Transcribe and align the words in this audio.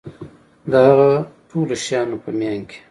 د 0.71 0.73
هغه 0.87 1.09
ټولو 1.49 1.73
شیانو 1.83 2.17
په 2.23 2.29
میان 2.39 2.61
کي 2.69 2.79